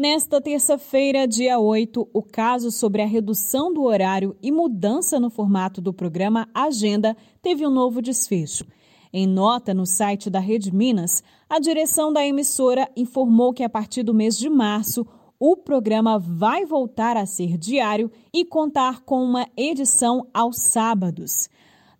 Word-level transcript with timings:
Nesta 0.00 0.40
terça-feira, 0.40 1.26
dia 1.26 1.58
8, 1.58 2.08
o 2.12 2.22
caso 2.22 2.70
sobre 2.70 3.02
a 3.02 3.04
redução 3.04 3.74
do 3.74 3.82
horário 3.82 4.36
e 4.40 4.52
mudança 4.52 5.18
no 5.18 5.28
formato 5.28 5.80
do 5.80 5.92
programa 5.92 6.48
Agenda 6.54 7.16
teve 7.42 7.66
um 7.66 7.70
novo 7.70 8.00
desfecho. 8.00 8.64
Em 9.12 9.26
nota 9.26 9.74
no 9.74 9.84
site 9.84 10.30
da 10.30 10.38
Rede 10.38 10.72
Minas, 10.72 11.24
a 11.50 11.58
direção 11.58 12.12
da 12.12 12.24
emissora 12.24 12.88
informou 12.94 13.52
que 13.52 13.64
a 13.64 13.68
partir 13.68 14.04
do 14.04 14.14
mês 14.14 14.38
de 14.38 14.48
março, 14.48 15.04
o 15.36 15.56
programa 15.56 16.16
vai 16.16 16.64
voltar 16.64 17.16
a 17.16 17.26
ser 17.26 17.58
diário 17.58 18.08
e 18.32 18.44
contar 18.44 19.00
com 19.00 19.20
uma 19.20 19.48
edição 19.56 20.28
aos 20.32 20.58
sábados. 20.58 21.48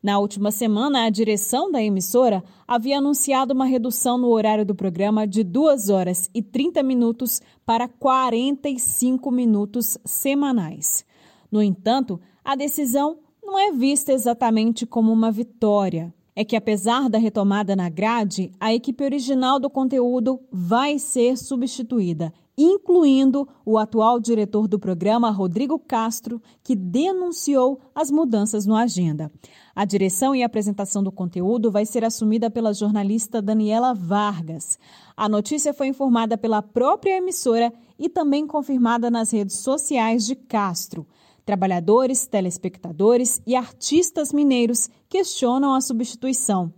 Na 0.03 0.19
última 0.21 0.53
semana, 0.53 1.05
a 1.05 1.11
direção 1.11 1.73
da 1.73 1.83
emissora 1.83 2.45
havia 2.67 2.99
anunciado 2.99 3.53
uma 3.53 3.65
redução 3.65 4.17
no 4.17 4.29
horário 4.29 4.65
do 4.65 4.75
programa 4.75 5.27
de 5.27 5.43
2 5.43 5.89
horas 5.89 6.31
e 6.33 6.41
30 6.41 6.83
minutos 6.85 7.43
para 7.67 7.89
45 7.89 9.31
minutos 9.31 9.99
semanais. 10.05 11.05
No 11.51 11.61
entanto, 11.61 12.21
a 12.45 12.55
decisão 12.55 13.19
não 13.43 13.59
é 13.59 13.73
vista 13.73 14.13
exatamente 14.13 14.87
como 14.87 15.13
uma 15.13 15.33
vitória. 15.33 16.15
É 16.41 16.45
que, 16.45 16.55
apesar 16.55 17.11
da 17.11 17.19
retomada 17.19 17.75
na 17.75 17.89
grade, 17.89 18.53
a 18.61 18.73
equipe 18.73 19.03
original 19.03 19.59
do 19.59 19.69
conteúdo 19.69 20.39
vai 20.53 20.97
ser 20.97 21.37
substituída 21.37 22.33
incluindo 22.61 23.49
o 23.65 23.79
atual 23.79 24.19
diretor 24.19 24.67
do 24.67 24.81
programa, 24.81 25.31
Rodrigo 25.31 25.79
Castro, 25.79 26.43
que 26.65 26.75
denunciou 26.75 27.81
as 27.95 28.11
mudanças 28.11 28.67
no 28.67 28.75
agenda. 28.75 29.31
A 29.77 29.85
direção 29.85 30.35
e 30.35 30.43
apresentação 30.43 31.01
do 31.01 31.13
conteúdo 31.13 31.71
vai 31.71 31.87
ser 31.87 32.05
assumida 32.05 32.51
pela 32.51 32.75
jornalista 32.75 33.41
Daniela 33.41 33.95
Vargas. 33.95 34.77
A 35.17 35.29
notícia 35.29 35.73
foi 35.73 35.87
informada 35.87 36.37
pela 36.37 36.61
própria 36.61 37.19
emissora 37.19 37.73
e 37.97 38.09
também 38.09 38.45
confirmada 38.45 39.09
nas 39.09 39.33
redes 39.33 39.59
sociais 39.59 40.27
de 40.27 40.35
Castro. 40.35 41.07
Trabalhadores, 41.49 42.27
telespectadores 42.27 43.41
e 43.47 43.57
artistas 43.57 44.35
mineiros 44.35 44.91
questionam 45.09 45.75
a 45.75 45.81
substituição. 45.81 46.71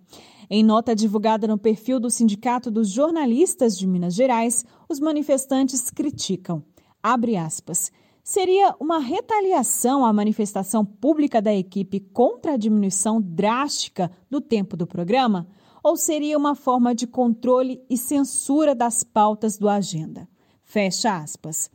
Em 0.49 0.63
nota 0.63 0.95
divulgada 0.95 1.49
no 1.49 1.59
perfil 1.59 1.99
do 1.99 2.09
Sindicato 2.09 2.71
dos 2.71 2.89
Jornalistas 2.89 3.77
de 3.77 3.85
Minas 3.85 4.15
Gerais, 4.15 4.65
os 4.89 5.01
manifestantes 5.01 5.91
criticam. 5.91 6.63
Aspas. 7.03 7.91
Seria 8.23 8.77
uma 8.79 9.01
retaliação 9.01 10.07
à 10.07 10.13
manifestação 10.13 10.85
pública 10.85 11.43
da 11.43 11.53
equipe 11.53 11.99
contra 11.99 12.53
a 12.53 12.57
diminuição 12.57 13.21
drástica 13.21 14.09
do 14.31 14.41
tempo 14.41 14.77
do 14.77 14.87
programa? 14.87 15.49
Ou 15.83 15.97
seria 15.97 16.39
uma 16.39 16.55
forma 16.55 16.95
de 16.95 17.09
controle 17.09 17.83
e 17.91 17.97
censura 17.97 18.73
das 18.73 19.03
pautas 19.03 19.59
do 19.59 19.69
agenda? 19.69 20.29
Fecha 20.63 21.17
aspas. 21.17 21.69